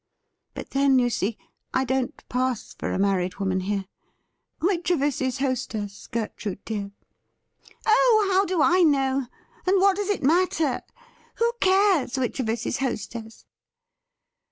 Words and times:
But 0.55 0.71
then, 0.71 0.97
you 0.97 1.11
see, 1.11 1.37
I 1.75 1.85
don't 1.85 2.27
pass 2.27 2.73
for 2.73 2.91
a 2.91 2.97
married 2.97 3.35
woman 3.35 3.59
here. 3.59 3.85
Which 4.59 4.89
of 4.89 4.99
us 5.03 5.21
is 5.21 5.37
hostess, 5.37 6.07
Gertrude 6.07 6.65
dear 6.65 6.89
?'''Oh, 7.85 8.27
how 8.33 8.43
do 8.43 8.63
I 8.63 8.81
know, 8.81 9.27
and 9.67 9.79
what 9.79 9.97
does 9.97 10.09
it 10.09 10.23
matter? 10.23 10.81
Who 11.35 11.51
cares 11.61 12.17
which 12.17 12.39
of 12.39 12.49
us 12.49 12.65
is 12.65 12.79
hostess 12.79 13.45